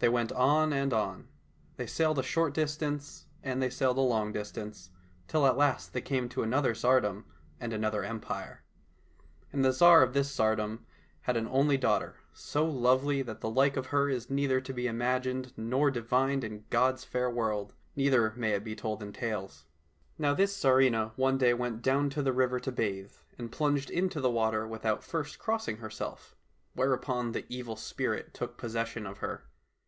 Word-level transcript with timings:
They 0.00 0.08
went 0.10 0.32
on 0.32 0.74
and 0.74 0.92
on. 0.92 1.28
They 1.78 1.86
sailed 1.86 2.18
a 2.18 2.22
short 2.22 2.52
distance 2.52 3.24
and 3.42 3.62
they 3.62 3.70
sailed 3.70 3.96
a 3.96 4.02
long 4.02 4.32
distance, 4.32 4.90
till 5.28 5.46
at 5.46 5.56
last 5.56 5.94
they 5.94 6.02
came 6.02 6.28
to 6.28 6.42
another 6.42 6.74
tsardom 6.74 7.24
and 7.58 7.72
another 7.72 8.04
empire. 8.04 8.64
And 9.50 9.64
the 9.64 9.72
Tsar 9.72 10.02
of 10.02 10.12
this 10.12 10.28
tsardom 10.30 10.80
had 11.22 11.38
an 11.38 11.48
only 11.48 11.78
daughter, 11.78 12.16
so 12.34 12.66
lovely 12.66 13.22
that 13.22 13.40
the 13.40 13.48
like 13.48 13.78
of 13.78 13.86
her 13.86 14.10
is 14.10 14.28
neither 14.28 14.60
to 14.60 14.74
be 14.74 14.86
imagined 14.86 15.54
nor 15.56 15.90
divined 15.90 16.44
85 16.44 16.44
COSSACK 16.44 16.50
FAIRY 16.50 16.60
TALES 16.60 16.64
in 16.64 16.68
God's 16.92 17.04
fair 17.04 17.30
world, 17.30 17.74
neither 17.96 18.34
may 18.36 18.50
it 18.50 18.62
be 18.62 18.76
told 18.76 19.02
in 19.02 19.10
tales. 19.10 19.64
Now 20.18 20.34
this 20.34 20.54
Tsarivna 20.54 21.12
one 21.16 21.38
day 21.38 21.54
went 21.54 21.80
down 21.80 22.10
to 22.10 22.22
the 22.22 22.34
river 22.34 22.60
to 22.60 22.70
bathe, 22.70 23.12
and 23.38 23.50
plunged 23.50 23.88
into 23.88 24.20
the 24.20 24.28
water 24.30 24.68
without 24.68 25.02
first 25.02 25.38
crossing 25.38 25.78
herself, 25.78 26.36
whereupon 26.74 27.32
the 27.32 27.46
Evil 27.48 27.76
Spirit 27.76 28.34
took 28.34 28.58
posses 28.58 28.86
sion 28.88 29.06
of 29.06 29.16
her. 29.20 29.44